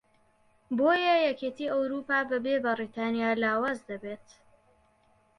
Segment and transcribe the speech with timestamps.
[0.77, 4.27] بۆیە یەکێتی ئەوروپا بەبێ بەریتانیا لاواز دەبێت